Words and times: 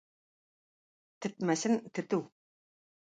Тетмәсен 1.25 1.77
тетү. 1.99 2.23